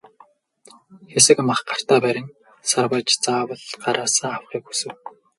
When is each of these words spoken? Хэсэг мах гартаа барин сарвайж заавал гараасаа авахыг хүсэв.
Хэсэг 1.13 1.37
мах 1.47 1.59
гартаа 1.69 1.99
барин 2.05 2.27
сарвайж 2.69 3.09
заавал 3.23 3.63
гараасаа 3.83 4.31
авахыг 4.35 4.63
хүсэв. 4.67 4.93